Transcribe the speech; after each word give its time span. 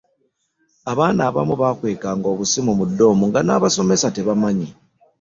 Abaana 0.91 1.21
abamu 1.29 1.53
baakwekanga 1.61 2.27
obusimu 2.33 2.71
mu 2.79 2.85
ddoomu 2.89 3.23
ng'abasomesa 3.29 4.07
tebamanyi 4.15 4.69